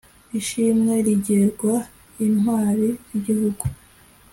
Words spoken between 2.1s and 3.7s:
Intwari zigihugu